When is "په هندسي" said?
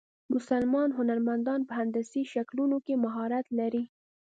1.67-2.23